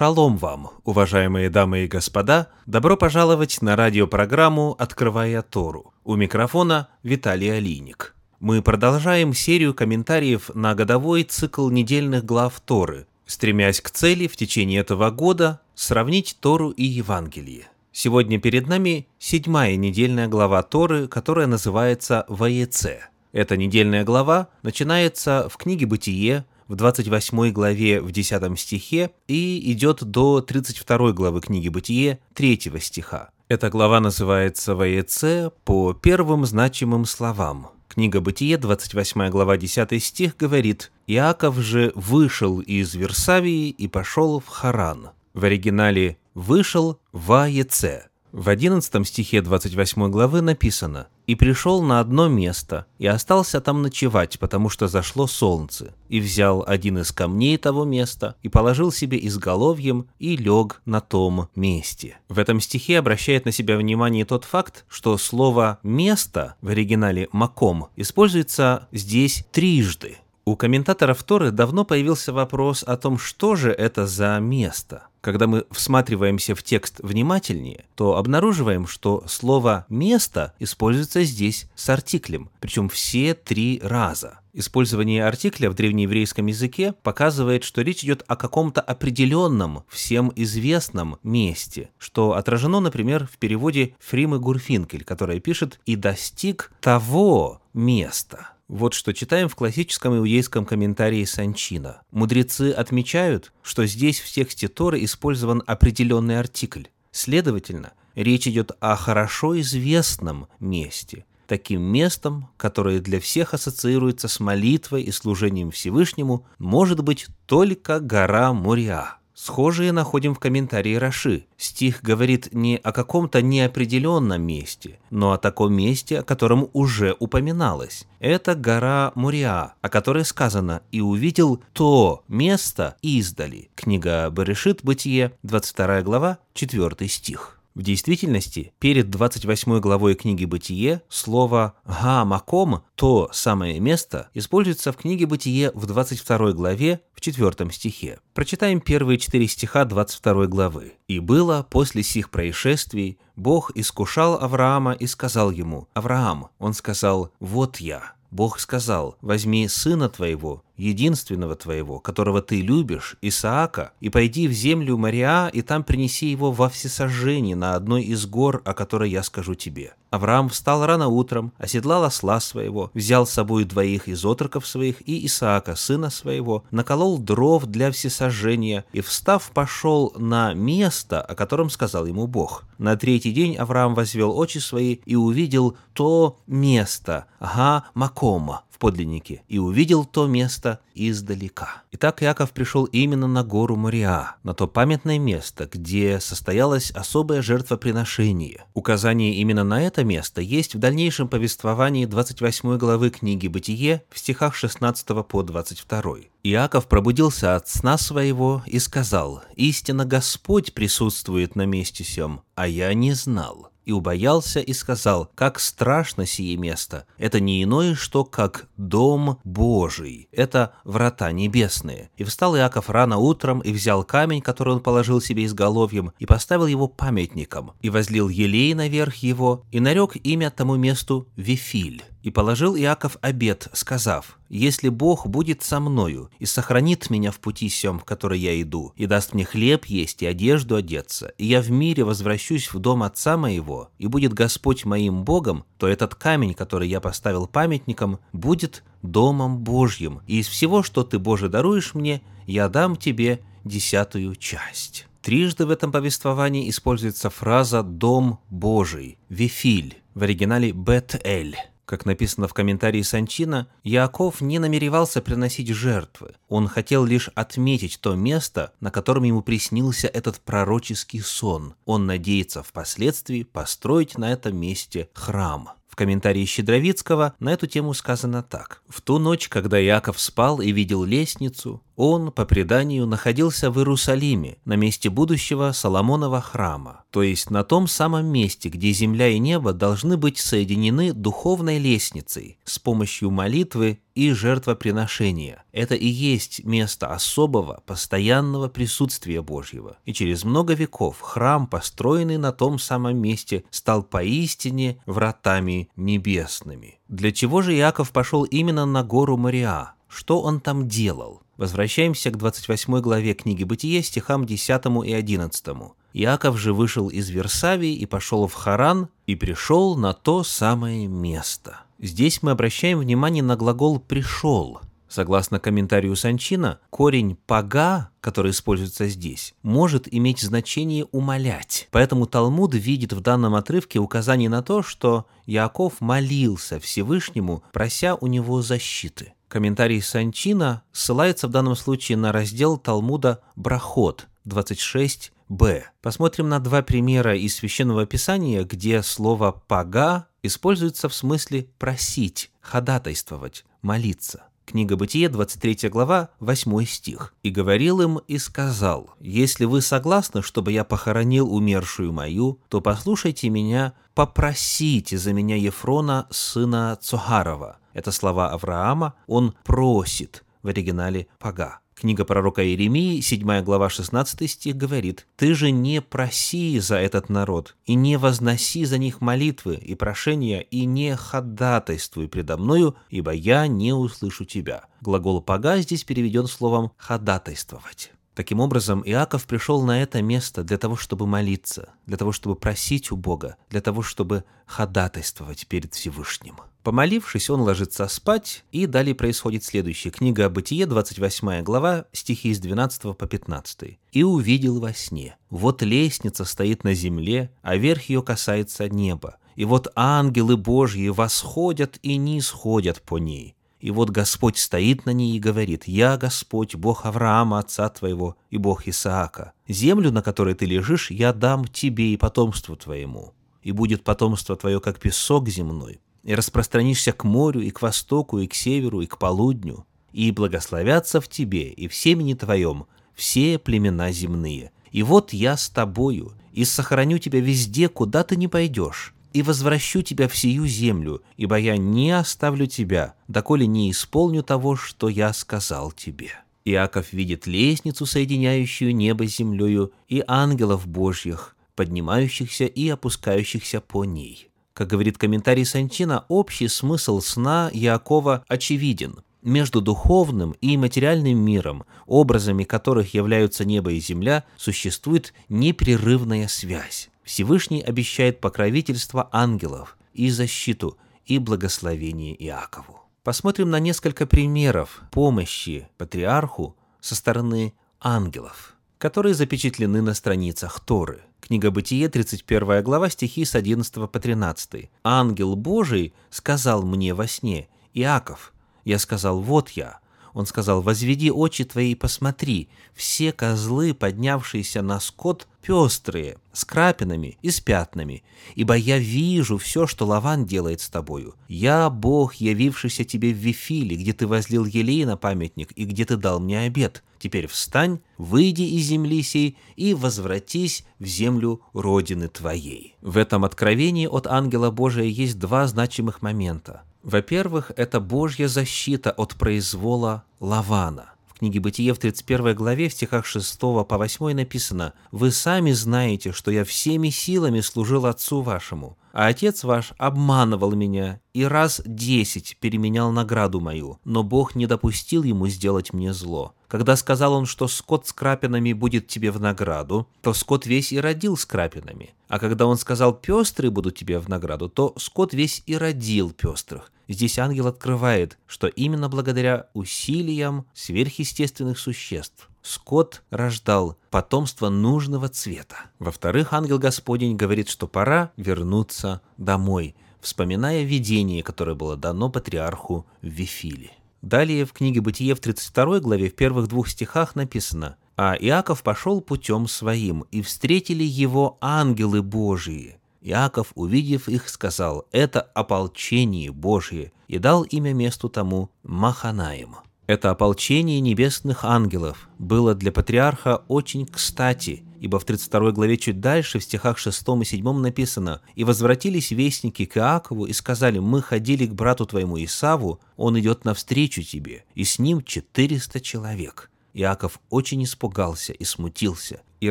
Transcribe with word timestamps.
Шалом 0.00 0.38
вам, 0.38 0.70
уважаемые 0.84 1.50
дамы 1.50 1.84
и 1.84 1.86
господа! 1.86 2.48
Добро 2.64 2.96
пожаловать 2.96 3.60
на 3.60 3.76
радиопрограмму 3.76 4.74
«Открывая 4.78 5.42
Тору». 5.42 5.92
У 6.04 6.14
микрофона 6.14 6.88
Виталий 7.02 7.54
Алиник. 7.54 8.14
Мы 8.38 8.62
продолжаем 8.62 9.34
серию 9.34 9.74
комментариев 9.74 10.50
на 10.54 10.74
годовой 10.74 11.24
цикл 11.24 11.68
недельных 11.68 12.24
глав 12.24 12.58
Торы, 12.60 13.08
стремясь 13.26 13.82
к 13.82 13.90
цели 13.90 14.26
в 14.26 14.36
течение 14.38 14.80
этого 14.80 15.10
года 15.10 15.60
сравнить 15.74 16.38
Тору 16.40 16.70
и 16.70 16.84
Евангелие. 16.84 17.68
Сегодня 17.92 18.40
перед 18.40 18.68
нами 18.68 19.06
седьмая 19.18 19.76
недельная 19.76 20.28
глава 20.28 20.62
Торы, 20.62 21.08
которая 21.08 21.46
называется 21.46 22.24
«Ваеце». 22.26 23.00
Эта 23.32 23.58
недельная 23.58 24.04
глава 24.04 24.48
начинается 24.62 25.50
в 25.50 25.58
книге 25.58 25.84
«Бытие», 25.84 26.46
в 26.70 26.76
28 26.76 27.50
главе 27.50 28.00
в 28.00 28.12
10 28.12 28.58
стихе 28.58 29.10
и 29.26 29.72
идет 29.72 30.04
до 30.04 30.40
32 30.40 31.12
главы 31.12 31.40
книги 31.40 31.68
«Бытие» 31.68 32.20
3 32.34 32.60
стиха. 32.78 33.30
Эта 33.48 33.70
глава 33.70 33.98
называется 33.98 34.76
«Ваеце» 34.76 35.50
по 35.64 35.92
первым 35.94 36.46
значимым 36.46 37.06
словам. 37.06 37.70
Книга 37.88 38.20
«Бытие», 38.20 38.56
28 38.56 39.30
глава, 39.30 39.56
10 39.56 40.00
стих 40.00 40.36
говорит 40.36 40.92
«Иаков 41.08 41.56
же 41.56 41.90
вышел 41.96 42.60
из 42.60 42.94
Версавии 42.94 43.70
и 43.70 43.88
пошел 43.88 44.38
в 44.38 44.46
Харан». 44.46 45.08
В 45.34 45.44
оригинале 45.44 46.18
«вышел 46.34 47.00
в 47.10 47.26
Ваеце». 47.26 48.09
В 48.32 48.48
11 48.48 49.08
стихе 49.08 49.42
28 49.42 50.08
главы 50.08 50.40
написано 50.40 51.08
«И 51.26 51.34
пришел 51.34 51.82
на 51.82 51.98
одно 51.98 52.28
место, 52.28 52.86
и 52.98 53.06
остался 53.08 53.60
там 53.60 53.82
ночевать, 53.82 54.38
потому 54.38 54.68
что 54.68 54.86
зашло 54.86 55.26
солнце, 55.26 55.94
и 56.08 56.20
взял 56.20 56.64
один 56.64 56.98
из 56.98 57.10
камней 57.10 57.56
того 57.56 57.84
места, 57.84 58.36
и 58.42 58.48
положил 58.48 58.92
себе 58.92 59.18
изголовьем, 59.26 60.06
и 60.20 60.36
лег 60.36 60.80
на 60.84 61.00
том 61.00 61.48
месте». 61.56 62.18
В 62.28 62.38
этом 62.38 62.60
стихе 62.60 63.00
обращает 63.00 63.46
на 63.46 63.52
себя 63.52 63.76
внимание 63.76 64.24
тот 64.24 64.44
факт, 64.44 64.84
что 64.88 65.18
слово 65.18 65.80
«место» 65.82 66.54
в 66.60 66.68
оригинале 66.68 67.28
«маком» 67.32 67.88
используется 67.96 68.86
здесь 68.92 69.44
трижды. 69.50 70.18
У 70.50 70.56
комментаторов 70.56 71.22
Торы 71.22 71.52
давно 71.52 71.84
появился 71.84 72.32
вопрос 72.32 72.82
о 72.82 72.96
том, 72.96 73.20
что 73.20 73.54
же 73.54 73.70
это 73.70 74.04
за 74.08 74.36
место. 74.40 75.04
Когда 75.20 75.46
мы 75.46 75.64
всматриваемся 75.70 76.56
в 76.56 76.64
текст 76.64 76.98
внимательнее, 76.98 77.84
то 77.94 78.16
обнаруживаем, 78.16 78.88
что 78.88 79.22
слово 79.28 79.86
«место» 79.88 80.52
используется 80.58 81.22
здесь 81.22 81.70
с 81.76 81.88
артиклем, 81.88 82.50
причем 82.58 82.88
все 82.88 83.34
три 83.34 83.80
раза. 83.80 84.40
Использование 84.52 85.24
артикля 85.24 85.70
в 85.70 85.74
древнееврейском 85.74 86.46
языке 86.46 86.94
показывает, 87.04 87.62
что 87.62 87.82
речь 87.82 88.02
идет 88.02 88.24
о 88.26 88.34
каком-то 88.34 88.80
определенном, 88.80 89.84
всем 89.86 90.32
известном 90.34 91.18
месте, 91.22 91.90
что 91.96 92.32
отражено, 92.32 92.80
например, 92.80 93.28
в 93.32 93.38
переводе 93.38 93.94
Фримы 94.00 94.40
Гурфинкель, 94.40 95.04
которая 95.04 95.38
пишет 95.38 95.78
«и 95.86 95.94
достиг 95.94 96.72
того 96.80 97.62
места». 97.72 98.48
Вот 98.70 98.94
что 98.94 99.12
читаем 99.12 99.48
в 99.48 99.56
классическом 99.56 100.16
иудейском 100.16 100.64
комментарии 100.64 101.24
Санчина. 101.24 102.02
Мудрецы 102.12 102.70
отмечают, 102.70 103.52
что 103.62 103.84
здесь 103.84 104.20
в 104.20 104.30
тексте 104.30 104.68
Торы 104.68 105.02
использован 105.02 105.64
определенный 105.66 106.38
артикль. 106.38 106.84
Следовательно, 107.10 107.94
речь 108.14 108.46
идет 108.46 108.70
о 108.78 108.94
хорошо 108.94 109.58
известном 109.58 110.46
месте, 110.60 111.24
таким 111.48 111.82
местом, 111.82 112.48
которое 112.56 113.00
для 113.00 113.18
всех 113.18 113.54
ассоциируется 113.54 114.28
с 114.28 114.38
молитвой 114.38 115.02
и 115.02 115.10
служением 115.10 115.72
Всевышнему, 115.72 116.46
может 116.60 117.02
быть 117.02 117.26
только 117.46 117.98
гора 117.98 118.52
Мориа. 118.52 119.16
Схожие 119.42 119.90
находим 119.92 120.34
в 120.34 120.38
комментарии 120.38 120.96
Раши. 120.96 121.46
Стих 121.56 122.02
говорит 122.02 122.52
не 122.52 122.76
о 122.76 122.92
каком-то 122.92 123.40
неопределенном 123.40 124.42
месте, 124.42 124.98
но 125.08 125.32
о 125.32 125.38
таком 125.38 125.72
месте, 125.72 126.18
о 126.18 126.22
котором 126.22 126.68
уже 126.74 127.16
упоминалось. 127.18 128.06
Это 128.18 128.54
гора 128.54 129.12
Муриа, 129.14 129.76
о 129.80 129.88
которой 129.88 130.26
сказано 130.26 130.82
«И 130.92 131.00
увидел 131.00 131.62
то 131.72 132.22
место 132.28 132.96
издали». 133.00 133.70
Книга 133.76 134.28
Берешит, 134.28 134.84
Бытие, 134.84 135.32
22 135.42 136.02
глава, 136.02 136.38
4 136.52 137.08
стих. 137.08 137.59
В 137.80 137.82
действительности, 137.82 138.74
перед 138.78 139.08
28 139.08 139.80
главой 139.80 140.14
книги 140.14 140.44
«Бытие» 140.44 141.00
слово 141.08 141.72
«га-маком»– 141.86 142.82
то 142.94 143.30
самое 143.32 143.80
место– 143.80 144.28
используется 144.34 144.92
в 144.92 144.98
книге 144.98 145.24
«Бытие» 145.24 145.72
в 145.72 145.86
22 145.86 146.52
главе 146.52 147.00
в 147.14 147.22
4 147.22 147.70
стихе. 147.72 148.18
Прочитаем 148.34 148.82
первые 148.82 149.16
четыре 149.16 149.48
стиха 149.48 149.86
22 149.86 150.46
главы. 150.48 150.92
«И 151.08 151.20
было 151.20 151.66
после 151.70 152.02
сих 152.02 152.28
происшествий, 152.28 153.18
Бог 153.34 153.70
искушал 153.74 154.34
Авраама 154.34 154.92
и 154.92 155.06
сказал 155.06 155.50
ему, 155.50 155.88
«Авраам». 155.94 156.48
Он 156.58 156.74
сказал, 156.74 157.32
«Вот 157.40 157.78
я». 157.78 158.12
Бог 158.30 158.60
сказал, 158.60 159.16
«Возьми 159.22 159.66
сына 159.68 160.10
твоего, 160.10 160.62
единственного 160.80 161.56
твоего, 161.56 161.98
которого 161.98 162.40
ты 162.40 162.62
любишь, 162.62 163.16
Исаака, 163.20 163.92
и 164.00 164.08
пойди 164.08 164.48
в 164.48 164.52
землю 164.52 164.96
Мариа, 164.96 165.48
и 165.52 165.62
там 165.62 165.84
принеси 165.84 166.26
его 166.26 166.50
во 166.50 166.68
всесожжение 166.68 167.54
на 167.54 167.74
одной 167.74 168.02
из 168.04 168.26
гор, 168.26 168.62
о 168.64 168.74
которой 168.74 169.10
я 169.10 169.22
скажу 169.22 169.54
тебе». 169.54 169.94
Авраам 170.10 170.48
встал 170.48 170.84
рано 170.84 171.06
утром, 171.06 171.52
оседлал 171.56 172.02
осла 172.02 172.40
своего, 172.40 172.90
взял 172.94 173.26
с 173.26 173.30
собой 173.30 173.64
двоих 173.64 174.08
из 174.08 174.24
отроков 174.24 174.66
своих 174.66 175.08
и 175.08 175.24
Исаака, 175.26 175.76
сына 175.76 176.10
своего, 176.10 176.64
наколол 176.72 177.18
дров 177.18 177.66
для 177.66 177.92
всесожжения 177.92 178.84
и, 178.92 179.02
встав, 179.02 179.52
пошел 179.54 180.12
на 180.16 180.52
место, 180.52 181.20
о 181.20 181.36
котором 181.36 181.70
сказал 181.70 182.06
ему 182.06 182.26
Бог. 182.26 182.64
На 182.78 182.96
третий 182.96 183.30
день 183.30 183.56
Авраам 183.56 183.94
возвел 183.94 184.36
очи 184.36 184.58
свои 184.58 184.94
и 185.04 185.14
увидел 185.14 185.76
то 185.92 186.38
место, 186.48 187.26
ага, 187.38 187.84
Макома, 187.94 188.62
подлиннике 188.80 189.44
и 189.46 189.58
увидел 189.58 190.04
то 190.04 190.26
место 190.26 190.80
издалека. 190.94 191.84
Итак, 191.92 192.22
Яков 192.22 192.50
пришел 192.50 192.84
именно 192.86 193.28
на 193.28 193.44
гору 193.44 193.76
Мориа, 193.76 194.36
на 194.42 194.54
то 194.54 194.66
памятное 194.66 195.18
место, 195.18 195.68
где 195.70 196.18
состоялось 196.18 196.90
особое 196.90 197.42
жертвоприношение. 197.42 198.64
Указание 198.74 199.34
именно 199.34 199.62
на 199.62 199.82
это 199.82 200.02
место 200.02 200.40
есть 200.40 200.74
в 200.74 200.78
дальнейшем 200.78 201.28
повествовании 201.28 202.06
28 202.06 202.78
главы 202.78 203.10
книги 203.10 203.46
«Бытие» 203.46 204.02
в 204.10 204.18
стихах 204.18 204.56
16 204.56 205.06
по 205.28 205.42
22. 205.42 206.02
Иаков 206.42 206.88
пробудился 206.88 207.54
от 207.54 207.68
сна 207.68 207.98
своего 207.98 208.62
и 208.66 208.78
сказал, 208.78 209.42
«Истинно 209.56 210.06
Господь 210.06 210.72
присутствует 210.72 211.54
на 211.54 211.66
месте 211.66 212.02
сем, 212.02 212.40
а 212.54 212.66
я 212.66 212.92
не 212.94 213.12
знал» 213.12 213.69
и 213.84 213.92
убоялся 213.92 214.60
и 214.60 214.72
сказал, 214.72 215.30
как 215.34 215.58
страшно 215.58 216.26
сие 216.26 216.56
место. 216.56 217.06
Это 217.18 217.40
не 217.40 217.62
иное, 217.62 217.94
что 217.94 218.24
как 218.24 218.68
дом 218.76 219.38
Божий. 219.44 220.28
Это 220.32 220.74
врата 220.84 221.32
небесные. 221.32 222.10
И 222.16 222.24
встал 222.24 222.56
Иаков 222.56 222.90
рано 222.90 223.18
утром 223.18 223.60
и 223.60 223.72
взял 223.72 224.04
камень, 224.04 224.42
который 224.42 224.74
он 224.74 224.80
положил 224.80 225.20
себе 225.20 225.44
изголовьем, 225.44 226.12
и 226.18 226.26
поставил 226.26 226.66
его 226.66 226.88
памятником, 226.88 227.72
и 227.80 227.90
возлил 227.90 228.28
елей 228.28 228.74
наверх 228.74 229.16
его, 229.16 229.64
и 229.70 229.80
нарек 229.80 230.16
имя 230.16 230.50
тому 230.50 230.76
месту 230.76 231.28
Вифиль. 231.36 232.04
И 232.22 232.30
положил 232.30 232.76
Иаков 232.76 233.16
обет, 233.22 233.68
сказав, 233.72 234.38
«Если 234.48 234.88
Бог 234.88 235.26
будет 235.26 235.62
со 235.62 235.80
мною 235.80 236.30
и 236.38 236.44
сохранит 236.44 237.08
меня 237.08 237.30
в 237.30 237.40
пути 237.40 237.68
сем, 237.68 237.98
в 237.98 238.04
который 238.04 238.38
я 238.38 238.60
иду, 238.60 238.92
и 238.96 239.06
даст 239.06 239.32
мне 239.32 239.44
хлеб 239.44 239.86
есть 239.86 240.22
и 240.22 240.26
одежду 240.26 240.76
одеться, 240.76 241.32
и 241.38 241.46
я 241.46 241.62
в 241.62 241.70
мире 241.70 242.04
возвращусь 242.04 242.72
в 242.72 242.78
дом 242.78 243.02
отца 243.02 243.36
моего, 243.36 243.90
и 243.98 244.06
будет 244.06 244.34
Господь 244.34 244.84
моим 244.84 245.24
Богом, 245.24 245.64
то 245.78 245.88
этот 245.88 246.14
камень, 246.14 246.54
который 246.54 246.88
я 246.88 247.00
поставил 247.00 247.46
памятником, 247.46 248.18
будет 248.32 248.82
домом 249.02 249.58
Божьим, 249.58 250.20
и 250.26 250.40
из 250.40 250.48
всего, 250.48 250.82
что 250.82 251.04
ты, 251.04 251.18
Боже, 251.18 251.48
даруешь 251.48 251.94
мне, 251.94 252.20
я 252.46 252.68
дам 252.68 252.96
тебе 252.96 253.40
десятую 253.64 254.36
часть». 254.36 255.06
Трижды 255.22 255.66
в 255.66 255.70
этом 255.70 255.92
повествовании 255.92 256.70
используется 256.70 257.28
фраза 257.28 257.82
«дом 257.82 258.40
Божий», 258.48 259.18
«вифиль», 259.28 259.98
в 260.14 260.22
оригинале 260.22 260.72
«бет-эль». 260.72 261.56
Как 261.90 262.06
написано 262.06 262.46
в 262.46 262.54
комментарии 262.54 263.02
Санчина, 263.02 263.66
Яаков 263.82 264.40
не 264.40 264.60
намеревался 264.60 265.20
приносить 265.20 265.70
жертвы. 265.70 266.36
Он 266.46 266.68
хотел 266.68 267.04
лишь 267.04 267.30
отметить 267.34 267.98
то 268.00 268.14
место, 268.14 268.72
на 268.78 268.92
котором 268.92 269.24
ему 269.24 269.42
приснился 269.42 270.06
этот 270.06 270.38
пророческий 270.38 271.20
сон. 271.20 271.74
Он 271.86 272.06
надеется 272.06 272.62
впоследствии 272.62 273.42
построить 273.42 274.16
на 274.16 274.30
этом 274.30 274.56
месте 274.56 275.08
храм. 275.14 275.70
В 275.88 275.96
комментарии 275.96 276.44
Щедровицкого 276.44 277.34
на 277.40 277.52
эту 277.52 277.66
тему 277.66 277.92
сказано 277.92 278.44
так. 278.44 278.82
«В 278.88 279.00
ту 279.00 279.18
ночь, 279.18 279.48
когда 279.48 279.76
Яков 279.76 280.20
спал 280.20 280.60
и 280.60 280.70
видел 280.70 281.02
лестницу, 281.02 281.82
Он, 282.02 282.32
по 282.32 282.46
преданию, 282.46 283.04
находился 283.04 283.70
в 283.70 283.76
Иерусалиме, 283.76 284.56
на 284.64 284.74
месте 284.74 285.10
будущего 285.10 285.72
Соломонова 285.72 286.40
храма, 286.40 287.04
то 287.10 287.22
есть 287.22 287.50
на 287.50 287.62
том 287.62 287.86
самом 287.86 288.24
месте, 288.24 288.70
где 288.70 288.90
земля 288.92 289.28
и 289.28 289.38
небо 289.38 289.74
должны 289.74 290.16
быть 290.16 290.38
соединены 290.38 291.12
духовной 291.12 291.78
лестницей 291.78 292.58
с 292.64 292.78
помощью 292.78 293.30
молитвы 293.30 294.00
и 294.14 294.32
жертвоприношения. 294.32 295.62
Это 295.72 295.94
и 295.94 296.06
есть 296.06 296.64
место 296.64 297.08
особого, 297.08 297.82
постоянного 297.84 298.68
присутствия 298.68 299.42
Божьего. 299.42 299.98
И 300.06 300.14
через 300.14 300.42
много 300.44 300.72
веков 300.72 301.20
храм, 301.20 301.66
построенный 301.66 302.38
на 302.38 302.52
том 302.52 302.78
самом 302.78 303.18
месте, 303.18 303.64
стал 303.68 304.04
поистине 304.04 305.02
вратами 305.04 305.90
небесными. 305.96 306.98
Для 307.08 307.30
чего 307.30 307.60
же 307.60 307.74
Иаков 307.74 308.10
пошел 308.12 308.44
именно 308.44 308.86
на 308.86 309.04
гору 309.04 309.36
Мариа? 309.36 309.92
Что 310.08 310.40
он 310.40 310.60
там 310.60 310.88
делал? 310.88 311.42
Возвращаемся 311.60 312.30
к 312.30 312.38
28 312.38 313.00
главе 313.02 313.34
книги 313.34 313.64
Бытие, 313.64 314.02
стихам 314.02 314.46
10 314.46 314.82
и 315.04 315.12
11. 315.12 315.66
Иаков 316.14 316.58
же 316.58 316.72
вышел 316.72 317.08
из 317.10 317.28
Версавии 317.28 317.92
и 317.92 318.06
пошел 318.06 318.46
в 318.46 318.54
Харан, 318.54 319.10
и 319.26 319.34
пришел 319.34 319.94
на 319.94 320.14
то 320.14 320.42
самое 320.42 321.06
место. 321.06 321.80
Здесь 321.98 322.42
мы 322.42 322.52
обращаем 322.52 323.00
внимание 323.00 323.42
на 323.42 323.56
глагол 323.56 324.00
«пришел». 324.00 324.80
Согласно 325.10 325.58
комментарию 325.58 326.14
Санчина, 326.14 326.78
корень 326.88 327.36
«пага», 327.46 328.10
который 328.20 328.52
используется 328.52 329.08
здесь, 329.08 329.54
может 329.64 330.06
иметь 330.08 330.40
значение 330.40 331.04
«умолять». 331.10 331.88
Поэтому 331.90 332.26
Талмуд 332.26 332.74
видит 332.74 333.12
в 333.12 333.20
данном 333.20 333.56
отрывке 333.56 333.98
указание 333.98 334.48
на 334.48 334.62
то, 334.62 334.84
что 334.84 335.26
Яков 335.46 336.00
молился 336.00 336.78
Всевышнему, 336.78 337.64
прося 337.72 338.14
у 338.14 338.28
него 338.28 338.62
защиты. 338.62 339.34
Комментарий 339.48 340.00
Санчина 340.00 340.84
ссылается 340.92 341.48
в 341.48 341.50
данном 341.50 341.74
случае 341.74 342.16
на 342.16 342.30
раздел 342.30 342.78
Талмуда 342.78 343.42
«Брахот» 343.56 344.28
26б. 344.46 345.82
Посмотрим 346.02 346.48
на 346.48 346.60
два 346.60 346.82
примера 346.82 347.36
из 347.36 347.56
Священного 347.56 348.06
Писания, 348.06 348.62
где 348.62 349.02
слово 349.02 349.60
«пага» 349.66 350.28
используется 350.44 351.08
в 351.08 351.14
смысле 351.16 351.66
«просить», 351.78 352.52
«ходатайствовать», 352.60 353.64
«молиться». 353.82 354.44
Книга 354.64 354.96
Бытие, 354.96 355.28
23 355.28 355.88
глава, 355.88 356.30
8 356.38 356.84
стих. 356.84 357.34
«И 357.42 357.50
говорил 357.50 358.00
им 358.00 358.18
и 358.28 358.38
сказал, 358.38 359.10
если 359.18 359.64
вы 359.64 359.82
согласны, 359.82 360.42
чтобы 360.42 360.72
я 360.72 360.84
похоронил 360.84 361.52
умершую 361.52 362.12
мою, 362.12 362.60
то 362.68 362.80
послушайте 362.80 363.48
меня, 363.48 363.94
попросите 364.14 365.18
за 365.18 365.32
меня 365.32 365.56
Ефрона, 365.56 366.28
сына 366.30 366.98
Цухарова, 367.00 367.78
это 367.94 368.12
слова 368.12 368.50
Авраама, 368.50 369.14
он 369.26 369.54
просит 369.64 370.44
в 370.62 370.68
оригинале 370.68 371.26
«пага». 371.38 371.80
Книга 372.00 372.24
пророка 372.24 372.64
Иеремии, 372.64 373.20
7 373.20 373.62
глава 373.62 373.90
16 373.90 374.50
стих 374.50 374.74
говорит, 374.74 375.26
«Ты 375.36 375.52
же 375.54 375.70
не 375.70 376.00
проси 376.00 376.80
за 376.80 376.96
этот 376.96 377.28
народ, 377.28 377.76
и 377.84 377.92
не 377.92 378.16
возноси 378.16 378.86
за 378.86 378.96
них 378.96 379.20
молитвы 379.20 379.74
и 379.74 379.94
прошения, 379.94 380.60
и 380.60 380.86
не 380.86 381.14
ходатайствуй 381.14 382.26
предо 382.26 382.56
мною, 382.56 382.96
ибо 383.10 383.32
я 383.32 383.66
не 383.66 383.92
услышу 383.92 384.46
тебя». 384.46 384.86
Глагол 385.02 385.42
«пога» 385.42 385.76
здесь 385.76 386.04
переведен 386.04 386.46
словом 386.46 386.92
«ходатайствовать». 386.96 388.12
Таким 388.34 388.60
образом, 388.60 389.02
Иаков 389.04 389.46
пришел 389.46 389.82
на 389.82 390.02
это 390.02 390.22
место 390.22 390.62
для 390.62 390.78
того, 390.78 390.96
чтобы 390.96 391.26
молиться, 391.26 391.90
для 392.06 392.16
того, 392.16 392.32
чтобы 392.32 392.54
просить 392.54 393.10
у 393.10 393.16
Бога, 393.16 393.56
для 393.70 393.80
того, 393.80 394.02
чтобы 394.02 394.44
ходатайствовать 394.66 395.66
перед 395.66 395.94
Всевышним. 395.94 396.56
Помолившись, 396.82 397.50
он 397.50 397.60
ложится 397.60 398.08
спать, 398.08 398.64
и 398.72 398.86
далее 398.86 399.14
происходит 399.14 399.64
следующее. 399.64 400.12
Книга 400.12 400.48
Бытие, 400.48 400.86
28 400.86 401.62
глава, 401.62 402.06
стихи 402.12 402.54
с 402.54 402.60
12 402.60 403.16
по 403.16 403.26
15. 403.26 403.98
«И 404.12 404.22
увидел 404.22 404.80
во 404.80 404.94
сне. 404.94 405.36
Вот 405.50 405.82
лестница 405.82 406.44
стоит 406.46 406.84
на 406.84 406.94
земле, 406.94 407.50
а 407.60 407.76
верх 407.76 408.04
ее 408.04 408.22
касается 408.22 408.88
неба. 408.88 409.36
И 409.56 409.66
вот 409.66 409.88
ангелы 409.94 410.56
Божьи 410.56 411.08
восходят 411.08 411.98
и 412.02 412.16
не 412.16 412.40
сходят 412.40 413.02
по 413.02 413.18
ней. 413.18 413.56
И 413.80 413.90
вот 413.90 414.10
Господь 414.10 414.58
стоит 414.58 415.06
на 415.06 415.10
ней 415.10 415.36
и 415.36 415.40
говорит, 415.40 415.84
«Я 415.86 416.16
Господь, 416.18 416.74
Бог 416.74 417.06
Авраама, 417.06 417.58
отца 417.58 417.88
твоего, 417.88 418.36
и 418.50 418.58
Бог 418.58 418.86
Исаака. 418.86 419.52
Землю, 419.66 420.12
на 420.12 420.22
которой 420.22 420.54
ты 420.54 420.66
лежишь, 420.66 421.10
я 421.10 421.32
дам 421.32 421.64
тебе 421.64 422.12
и 422.12 422.16
потомству 422.18 422.76
твоему. 422.76 423.32
И 423.62 423.72
будет 423.72 424.04
потомство 424.04 424.56
твое, 424.56 424.80
как 424.80 424.98
песок 424.98 425.48
земной, 425.48 426.00
и 426.22 426.34
распространишься 426.34 427.12
к 427.12 427.24
морю, 427.24 427.60
и 427.60 427.70
к 427.70 427.80
востоку, 427.80 428.38
и 428.38 428.46
к 428.46 428.54
северу, 428.54 429.00
и 429.00 429.06
к 429.06 429.18
полудню, 429.18 429.86
и 430.12 430.30
благословятся 430.30 431.20
в 431.20 431.28
тебе 431.28 431.68
и 431.70 431.88
в 431.88 431.94
семени 431.94 432.34
твоем 432.34 432.86
все 433.14 433.58
племена 433.58 434.12
земные. 434.12 434.72
И 434.92 435.02
вот 435.02 435.32
я 435.32 435.56
с 435.56 435.68
тобою, 435.68 436.34
и 436.52 436.64
сохраню 436.64 437.18
тебя 437.18 437.40
везде, 437.40 437.88
куда 437.88 438.24
ты 438.24 438.36
не 438.36 438.48
пойдешь, 438.48 439.14
и 439.32 439.42
возвращу 439.42 440.02
тебя 440.02 440.28
в 440.28 440.36
сию 440.36 440.66
землю, 440.66 441.22
ибо 441.36 441.56
я 441.56 441.76
не 441.76 442.10
оставлю 442.10 442.66
тебя, 442.66 443.14
доколе 443.28 443.66
не 443.66 443.90
исполню 443.90 444.42
того, 444.42 444.76
что 444.76 445.08
я 445.08 445.32
сказал 445.32 445.92
тебе». 445.92 446.30
Иаков 446.64 447.12
видит 447.12 447.46
лестницу, 447.46 448.06
соединяющую 448.06 448.94
небо 448.94 449.26
с 449.26 449.36
землею, 449.36 449.92
и 450.08 450.22
ангелов 450.26 450.86
Божьих, 450.86 451.56
поднимающихся 451.74 452.66
и 452.66 452.88
опускающихся 452.88 453.80
по 453.80 454.04
ней. 454.04 454.50
Как 454.74 454.88
говорит 454.88 455.18
комментарий 455.18 455.64
Санчина, 455.64 456.24
общий 456.28 456.68
смысл 456.68 457.20
сна 457.20 457.70
Якова 457.72 458.44
очевиден. 458.48 459.20
Между 459.42 459.80
духовным 459.80 460.52
и 460.60 460.76
материальным 460.76 461.38
миром, 461.38 461.84
образами 462.06 462.64
которых 462.64 463.14
являются 463.14 463.64
небо 463.64 463.92
и 463.92 464.00
земля, 464.00 464.44
существует 464.56 465.32
непрерывная 465.48 466.46
связь. 466.46 467.08
Всевышний 467.30 467.80
обещает 467.80 468.40
покровительство 468.40 469.28
ангелов 469.30 469.96
и 470.14 470.30
защиту 470.30 470.98
и 471.26 471.38
благословение 471.38 472.34
Иакову. 472.44 473.02
Посмотрим 473.22 473.70
на 473.70 473.78
несколько 473.78 474.26
примеров 474.26 475.00
помощи 475.12 475.88
патриарху 475.96 476.74
со 477.00 477.14
стороны 477.14 477.72
ангелов, 478.00 478.74
которые 478.98 479.34
запечатлены 479.34 480.02
на 480.02 480.14
страницах 480.14 480.80
Торы. 480.80 481.22
Книга 481.40 481.70
Бытие, 481.70 482.08
31 482.08 482.82
глава, 482.82 483.08
стихи 483.08 483.44
с 483.44 483.54
11 483.54 484.10
по 484.10 484.18
13. 484.18 484.90
«Ангел 485.04 485.54
Божий 485.54 486.12
сказал 486.30 486.82
мне 486.82 487.14
во 487.14 487.28
сне, 487.28 487.68
Иаков, 487.94 488.52
я 488.84 488.98
сказал, 488.98 489.40
вот 489.40 489.70
я, 489.70 490.00
он 490.32 490.46
сказал, 490.46 490.82
«Возведи 490.82 491.30
очи 491.30 491.62
твои 491.62 491.92
и 491.92 491.94
посмотри, 491.94 492.68
все 492.92 493.32
козлы, 493.32 493.94
поднявшиеся 493.94 494.82
на 494.82 494.98
скот, 494.98 495.46
пестрые, 495.62 496.38
с 496.52 496.64
крапинами 496.64 497.38
и 497.42 497.50
с 497.50 497.60
пятнами, 497.60 498.22
ибо 498.54 498.74
я 498.74 498.98
вижу 498.98 499.58
все, 499.58 499.86
что 499.86 500.06
Лаван 500.06 500.46
делает 500.46 500.80
с 500.80 500.88
тобою. 500.88 501.34
Я 501.48 501.90
Бог, 501.90 502.34
явившийся 502.34 503.04
тебе 503.04 503.32
в 503.32 503.36
Вифиле, 503.36 503.96
где 503.96 504.12
ты 504.12 504.26
возлил 504.26 504.64
елей 504.64 505.04
на 505.04 505.16
памятник 505.16 505.72
и 505.72 505.84
где 505.84 506.04
ты 506.04 506.16
дал 506.16 506.40
мне 506.40 506.60
обед. 506.60 507.02
Теперь 507.18 507.46
встань, 507.46 508.00
выйди 508.16 508.62
из 508.62 508.86
земли 508.86 509.22
сей 509.22 509.58
и 509.76 509.94
возвратись 509.94 510.84
в 510.98 511.04
землю 511.04 511.60
родины 511.72 512.28
твоей». 512.28 512.96
В 513.02 513.16
этом 513.16 513.44
откровении 513.44 514.06
от 514.06 514.26
ангела 514.26 514.70
Божия 514.70 515.04
есть 515.04 515.38
два 515.38 515.66
значимых 515.66 516.22
момента. 516.22 516.82
Во-первых, 517.02 517.72
это 517.76 518.00
Божья 518.00 518.48
защита 518.48 519.10
от 519.10 519.34
произвола 519.36 520.24
Лавана. 520.38 521.09
Книге 521.40 521.58
Бытие 521.58 521.94
в 521.94 521.98
31 521.98 522.54
главе 522.54 522.90
в 522.90 522.92
стихах 522.92 523.24
6 523.24 523.58
по 523.58 523.84
8 523.88 524.34
написано 524.34 524.92
«Вы 525.10 525.30
сами 525.30 525.72
знаете, 525.72 526.32
что 526.32 526.50
я 526.50 526.66
всеми 526.66 527.08
силами 527.08 527.60
служил 527.60 528.04
отцу 528.04 528.42
вашему, 528.42 528.98
а 529.12 529.26
отец 529.26 529.64
ваш 529.64 529.92
обманывал 529.98 530.72
меня 530.72 531.20
и 531.32 531.44
раз 531.44 531.82
десять 531.84 532.56
переменял 532.60 533.10
награду 533.12 533.60
мою, 533.60 533.98
но 534.04 534.22
Бог 534.22 534.54
не 534.54 534.66
допустил 534.66 535.22
ему 535.22 535.48
сделать 535.48 535.92
мне 535.92 536.12
зло. 536.12 536.54
Когда 536.68 536.96
сказал 536.96 537.32
он, 537.32 537.46
что 537.46 537.66
скот 537.68 538.06
с 538.06 538.12
крапинами 538.12 538.72
будет 538.72 539.08
тебе 539.08 539.30
в 539.30 539.40
награду, 539.40 540.06
то 540.22 540.32
скот 540.32 540.66
весь 540.66 540.92
и 540.92 541.00
родил 541.00 541.36
с 541.36 541.44
крапинами. 541.44 542.14
А 542.28 542.38
когда 542.38 542.66
он 542.66 542.76
сказал, 542.76 543.12
пестрые 543.12 543.70
будут 543.70 543.96
тебе 543.96 544.18
в 544.18 544.28
награду, 544.28 544.68
то 544.68 544.94
скот 544.96 545.34
весь 545.34 545.62
и 545.66 545.76
родил 545.76 546.30
пестрых. 546.30 546.92
Здесь 547.08 547.38
ангел 547.40 547.66
открывает, 547.66 548.38
что 548.46 548.68
именно 548.68 549.08
благодаря 549.08 549.66
усилиям 549.74 550.66
сверхъестественных 550.74 551.78
существ 551.78 552.49
скот 552.62 553.22
рождал 553.30 553.96
потомство 554.10 554.68
нужного 554.68 555.28
цвета. 555.28 555.76
Во-вторых, 555.98 556.52
ангел 556.52 556.78
Господень 556.78 557.36
говорит, 557.36 557.68
что 557.68 557.86
пора 557.86 558.32
вернуться 558.36 559.20
домой, 559.36 559.94
вспоминая 560.20 560.82
видение, 560.84 561.42
которое 561.42 561.74
было 561.74 561.96
дано 561.96 562.30
патриарху 562.30 563.06
в 563.22 563.26
Вифиле. 563.26 563.92
Далее 564.22 564.66
в 564.66 564.72
книге 564.72 565.00
Бытие 565.00 565.34
в 565.34 565.40
32 565.40 566.00
главе 566.00 566.28
в 566.28 566.34
первых 566.34 566.68
двух 566.68 566.88
стихах 566.88 567.34
написано 567.34 567.96
«А 568.16 568.34
Иаков 568.34 568.82
пошел 568.82 569.22
путем 569.22 569.66
своим, 569.66 570.26
и 570.30 570.42
встретили 570.42 571.04
его 571.04 571.56
ангелы 571.62 572.22
Божии. 572.22 572.98
Иаков, 573.22 573.72
увидев 573.74 574.28
их, 574.28 574.48
сказал, 574.48 575.06
«Это 575.10 575.40
ополчение 575.40 576.52
Божье», 576.52 577.12
и 577.28 577.38
дал 577.38 577.62
имя 577.62 577.94
месту 577.94 578.28
тому 578.28 578.70
Маханаим. 578.82 579.76
Это 580.10 580.30
ополчение 580.30 580.98
небесных 580.98 581.64
ангелов 581.64 582.28
было 582.36 582.74
для 582.74 582.90
патриарха 582.90 583.62
очень 583.68 584.06
кстати, 584.06 584.82
ибо 584.98 585.20
в 585.20 585.24
32 585.24 585.70
главе 585.70 585.96
чуть 585.98 586.18
дальше, 586.18 586.58
в 586.58 586.64
стихах 586.64 586.98
6 586.98 587.22
и 587.42 587.44
7 587.44 587.78
написано 587.78 588.40
«И 588.56 588.64
возвратились 588.64 589.30
вестники 589.30 589.84
к 589.84 589.96
Иакову 589.96 590.46
и 590.46 590.52
сказали, 590.52 590.98
мы 590.98 591.22
ходили 591.22 591.64
к 591.64 591.74
брату 591.74 592.06
твоему 592.06 592.42
Исаву, 592.42 592.98
он 593.16 593.38
идет 593.38 593.64
навстречу 593.64 594.22
тебе, 594.22 594.64
и 594.74 594.82
с 594.82 594.98
ним 594.98 595.22
400 595.22 596.00
человек». 596.00 596.72
Иаков 596.92 597.38
очень 597.48 597.84
испугался 597.84 598.52
и 598.52 598.64
смутился, 598.64 599.42
и 599.60 599.70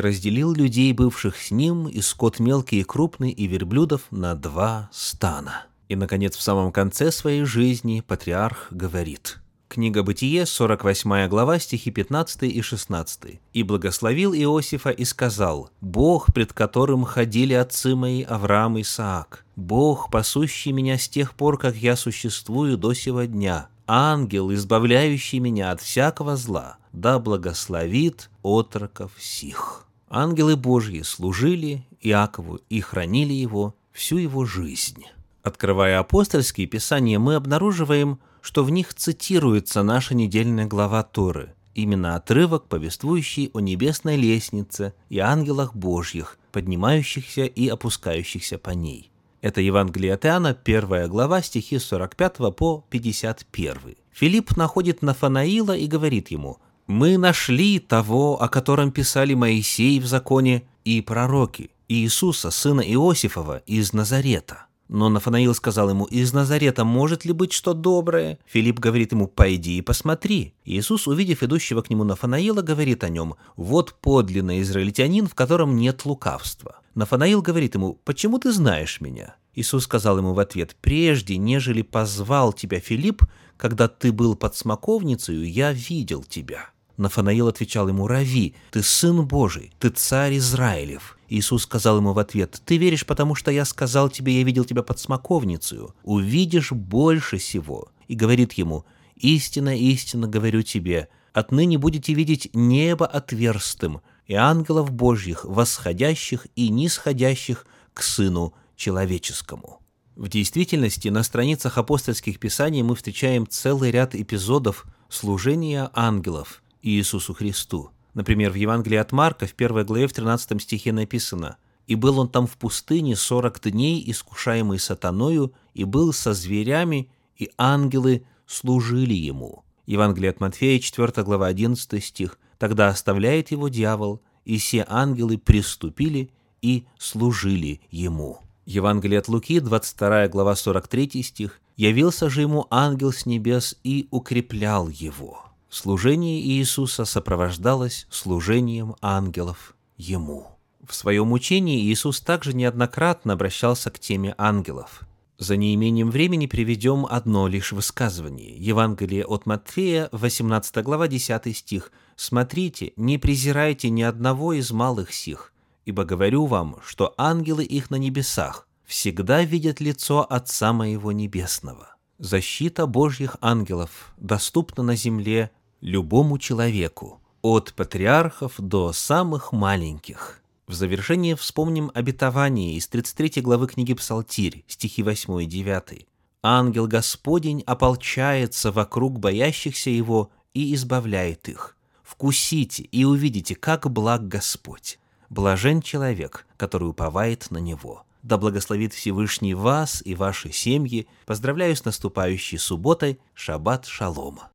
разделил 0.00 0.54
людей, 0.54 0.94
бывших 0.94 1.36
с 1.36 1.50
ним, 1.50 1.86
и 1.86 2.00
скот 2.00 2.40
мелкий 2.40 2.80
и 2.80 2.84
крупный, 2.84 3.30
и 3.30 3.46
верблюдов 3.46 4.04
на 4.10 4.34
два 4.34 4.88
стана. 4.90 5.66
И, 5.90 5.96
наконец, 5.96 6.34
в 6.34 6.40
самом 6.40 6.72
конце 6.72 7.12
своей 7.12 7.44
жизни 7.44 8.00
патриарх 8.00 8.68
говорит– 8.70 9.36
Книга 9.70 10.02
Бытие, 10.02 10.46
48 10.46 11.28
глава, 11.28 11.60
стихи 11.60 11.92
15 11.92 12.42
и 12.42 12.60
16. 12.60 13.40
«И 13.52 13.62
благословил 13.62 14.34
Иосифа 14.34 14.90
и 14.90 15.04
сказал, 15.04 15.70
«Бог, 15.80 16.34
пред 16.34 16.52
которым 16.52 17.04
ходили 17.04 17.52
отцы 17.54 17.94
мои 17.94 18.24
Авраам 18.24 18.78
и 18.78 18.82
Исаак, 18.82 19.44
Бог, 19.54 20.10
пасущий 20.10 20.72
меня 20.72 20.98
с 20.98 21.08
тех 21.08 21.34
пор, 21.34 21.56
как 21.56 21.76
я 21.76 21.94
существую 21.94 22.78
до 22.78 22.94
сего 22.94 23.22
дня, 23.22 23.68
ангел, 23.86 24.52
избавляющий 24.52 25.38
меня 25.38 25.70
от 25.70 25.80
всякого 25.80 26.34
зла, 26.34 26.78
да 26.92 27.20
благословит 27.20 28.28
отроков 28.42 29.12
сих». 29.20 29.86
Ангелы 30.08 30.56
Божьи 30.56 31.02
служили 31.02 31.86
Иакову 32.00 32.58
и 32.70 32.80
хранили 32.80 33.34
его 33.34 33.76
всю 33.92 34.16
его 34.16 34.44
жизнь. 34.44 35.04
Открывая 35.44 36.00
апостольские 36.00 36.66
писания, 36.66 37.20
мы 37.20 37.36
обнаруживаем, 37.36 38.18
что 38.40 38.64
в 38.64 38.70
них 38.70 38.94
цитируется 38.94 39.82
наша 39.82 40.14
недельная 40.14 40.66
глава 40.66 41.02
Торы, 41.02 41.54
именно 41.74 42.16
отрывок, 42.16 42.66
повествующий 42.68 43.50
о 43.54 43.60
небесной 43.60 44.16
лестнице 44.16 44.94
и 45.08 45.18
ангелах 45.18 45.74
Божьих, 45.74 46.38
поднимающихся 46.52 47.44
и 47.44 47.68
опускающихся 47.68 48.58
по 48.58 48.70
ней. 48.70 49.10
Это 49.40 49.60
Евангелие 49.60 50.14
от 50.14 50.26
Иоанна, 50.26 50.52
первая 50.52 51.08
глава, 51.08 51.40
стихи 51.40 51.78
45 51.78 52.54
по 52.54 52.84
51. 52.90 53.96
Филипп 54.12 54.56
находит 54.56 55.00
Нафанаила 55.00 55.76
и 55.76 55.86
говорит 55.86 56.30
ему, 56.30 56.58
«Мы 56.86 57.16
нашли 57.16 57.78
того, 57.78 58.40
о 58.40 58.48
котором 58.48 58.92
писали 58.92 59.34
Моисей 59.34 59.98
в 60.00 60.06
законе 60.06 60.64
и 60.84 61.00
пророки, 61.00 61.70
Иисуса, 61.88 62.50
сына 62.50 62.80
Иосифова 62.80 63.62
из 63.66 63.92
Назарета». 63.92 64.66
Но 64.90 65.08
Нафанаил 65.08 65.54
сказал 65.54 65.88
ему, 65.90 66.04
«Из 66.06 66.32
Назарета 66.32 66.84
может 66.84 67.24
ли 67.24 67.32
быть 67.32 67.52
что 67.52 67.74
доброе?» 67.74 68.40
Филипп 68.44 68.80
говорит 68.80 69.12
ему, 69.12 69.28
«Пойди 69.28 69.78
и 69.78 69.82
посмотри». 69.82 70.54
Иисус, 70.64 71.06
увидев 71.06 71.44
идущего 71.44 71.80
к 71.80 71.90
нему 71.90 72.02
Нафанаила, 72.02 72.60
говорит 72.60 73.04
о 73.04 73.08
нем, 73.08 73.36
«Вот 73.54 73.94
подлинный 74.00 74.62
израильтянин, 74.62 75.28
в 75.28 75.36
котором 75.36 75.76
нет 75.76 76.04
лукавства». 76.04 76.80
Нафанаил 76.96 77.40
говорит 77.40 77.76
ему, 77.76 78.00
«Почему 78.04 78.40
ты 78.40 78.50
знаешь 78.50 79.00
меня?» 79.00 79.36
Иисус 79.54 79.84
сказал 79.84 80.18
ему 80.18 80.34
в 80.34 80.40
ответ, 80.40 80.74
«Прежде, 80.80 81.36
нежели 81.36 81.82
позвал 81.82 82.52
тебя 82.52 82.80
Филипп, 82.80 83.22
когда 83.56 83.86
ты 83.86 84.10
был 84.10 84.34
под 84.34 84.56
смоковницей, 84.56 85.48
я 85.48 85.72
видел 85.72 86.24
тебя». 86.24 86.70
Нафанаил 86.96 87.46
отвечал 87.46 87.86
ему, 87.86 88.08
«Рави, 88.08 88.56
ты 88.72 88.82
сын 88.82 89.24
Божий, 89.24 89.72
ты 89.78 89.90
царь 89.90 90.36
Израилев». 90.38 91.16
Иисус 91.30 91.62
сказал 91.62 91.98
ему 91.98 92.12
в 92.12 92.18
ответ, 92.18 92.60
«Ты 92.64 92.76
веришь, 92.76 93.06
потому 93.06 93.36
что 93.36 93.52
я 93.52 93.64
сказал 93.64 94.10
тебе, 94.10 94.38
я 94.38 94.42
видел 94.42 94.64
тебя 94.64 94.82
под 94.82 94.98
смоковницей. 94.98 95.78
Увидишь 96.02 96.72
больше 96.72 97.38
всего». 97.38 97.88
И 98.08 98.16
говорит 98.16 98.52
ему, 98.54 98.84
«Истинно, 99.14 99.78
истинно 99.78 100.26
говорю 100.26 100.62
тебе, 100.62 101.08
отныне 101.32 101.78
будете 101.78 102.14
видеть 102.14 102.50
небо 102.52 103.06
отверстым 103.06 104.00
и 104.26 104.34
ангелов 104.34 104.90
Божьих, 104.90 105.44
восходящих 105.44 106.48
и 106.56 106.68
нисходящих 106.68 107.64
к 107.94 108.02
Сыну 108.02 108.52
Человеческому». 108.74 109.80
В 110.16 110.28
действительности 110.28 111.08
на 111.08 111.22
страницах 111.22 111.78
апостольских 111.78 112.40
писаний 112.40 112.82
мы 112.82 112.96
встречаем 112.96 113.46
целый 113.48 113.92
ряд 113.92 114.16
эпизодов 114.16 114.84
служения 115.08 115.90
ангелов– 115.94 116.60
Иисусу 116.82 117.34
Христу. 117.34 117.90
Например, 118.14 118.50
в 118.50 118.56
Евангелии 118.56 118.96
от 118.96 119.12
Марка 119.12 119.46
в 119.46 119.54
1 119.56 119.84
главе 119.84 120.06
в 120.06 120.12
13 120.12 120.60
стихе 120.60 120.92
написано 120.92 121.56
«И 121.86 121.94
был 121.94 122.18
он 122.18 122.28
там 122.28 122.46
в 122.46 122.56
пустыне 122.56 123.16
сорок 123.16 123.60
дней, 123.60 124.02
искушаемый 124.06 124.78
сатаною, 124.78 125.52
и 125.74 125.84
был 125.84 126.12
со 126.12 126.32
зверями, 126.32 127.10
и 127.36 127.50
ангелы 127.56 128.24
служили 128.46 129.14
ему». 129.14 129.64
Евангелие 129.86 130.30
от 130.30 130.40
Матфея, 130.40 130.78
4 130.78 131.24
глава, 131.24 131.46
11 131.46 132.02
стих. 132.04 132.38
«Тогда 132.58 132.88
оставляет 132.88 133.50
его 133.50 133.68
дьявол, 133.68 134.20
и 134.44 134.58
все 134.58 134.84
ангелы 134.88 135.38
приступили 135.38 136.30
и 136.62 136.84
служили 136.98 137.80
ему». 137.90 138.40
Евангелие 138.66 139.18
от 139.18 139.28
Луки, 139.28 139.58
22 139.58 140.28
глава, 140.28 140.54
43 140.54 141.22
стих. 141.22 141.60
«Явился 141.76 142.28
же 142.28 142.42
ему 142.42 142.66
ангел 142.70 143.12
с 143.12 143.24
небес 143.24 143.76
и 143.82 144.06
укреплял 144.10 144.88
его». 144.88 145.49
Служение 145.70 146.40
Иисуса 146.40 147.04
сопровождалось 147.04 148.08
служением 148.10 148.96
ангелов 149.00 149.76
Ему. 149.96 150.48
В 150.84 150.92
своем 150.92 151.30
учении 151.30 151.84
Иисус 151.84 152.20
также 152.20 152.54
неоднократно 152.54 153.34
обращался 153.34 153.88
к 153.92 154.00
теме 154.00 154.34
ангелов. 154.36 155.02
За 155.38 155.56
неимением 155.56 156.10
времени 156.10 156.46
приведем 156.46 157.06
одно 157.06 157.46
лишь 157.46 157.70
высказывание. 157.70 158.56
Евангелие 158.56 159.24
от 159.24 159.46
Матфея, 159.46 160.08
18 160.10 160.82
глава, 160.82 161.06
10 161.06 161.56
стих. 161.56 161.92
«Смотрите, 162.16 162.92
не 162.96 163.16
презирайте 163.16 163.90
ни 163.90 164.02
одного 164.02 164.54
из 164.54 164.72
малых 164.72 165.14
сих, 165.14 165.52
ибо 165.84 166.04
говорю 166.04 166.46
вам, 166.46 166.78
что 166.84 167.14
ангелы 167.16 167.64
их 167.64 167.90
на 167.90 167.96
небесах 167.96 168.66
всегда 168.84 169.44
видят 169.44 169.80
лицо 169.80 170.26
Отца 170.28 170.72
Моего 170.72 171.12
Небесного». 171.12 171.94
Защита 172.18 172.86
Божьих 172.86 173.36
ангелов 173.40 174.12
доступна 174.18 174.82
на 174.82 174.96
земле 174.96 175.52
любому 175.80 176.38
человеку, 176.38 177.20
от 177.42 177.72
патриархов 177.74 178.54
до 178.58 178.92
самых 178.92 179.52
маленьких. 179.52 180.40
В 180.66 180.74
завершение 180.74 181.34
вспомним 181.36 181.90
обетование 181.94 182.74
из 182.74 182.86
33 182.88 183.42
главы 183.42 183.66
книги 183.66 183.94
Псалтирь, 183.94 184.64
стихи 184.68 185.02
8 185.02 185.42
и 185.42 185.46
9. 185.46 186.06
«Ангел 186.42 186.86
Господень 186.86 187.62
ополчается 187.66 188.70
вокруг 188.70 189.18
боящихся 189.18 189.90
Его 189.90 190.30
и 190.54 190.74
избавляет 190.74 191.48
их. 191.48 191.76
Вкусите 192.02 192.84
и 192.84 193.04
увидите, 193.04 193.54
как 193.54 193.90
благ 193.90 194.28
Господь. 194.28 194.98
Блажен 195.28 195.82
человек, 195.82 196.46
который 196.56 196.88
уповает 196.88 197.50
на 197.50 197.58
Него». 197.58 198.04
Да 198.22 198.36
благословит 198.36 198.92
Всевышний 198.92 199.54
вас 199.54 200.02
и 200.04 200.14
ваши 200.14 200.52
семьи. 200.52 201.08
Поздравляю 201.24 201.74
с 201.74 201.84
наступающей 201.84 202.58
субботой. 202.58 203.18
Шаббат 203.34 203.86
шалома. 203.86 204.48